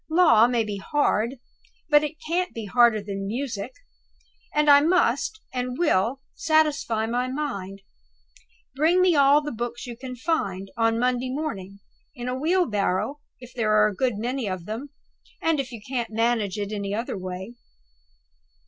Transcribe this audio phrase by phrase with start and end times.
[0.09, 1.35] Law may be hard,
[1.87, 3.71] but it can't be harder than music;
[4.51, 7.83] and I must, and will, satisfy my mind.
[8.75, 11.81] Bring me all the books you can find, on Monday morning
[12.15, 14.89] in a wheelbarrow, if there are a good many of them,
[15.39, 17.53] and if you can't manage it in any other way."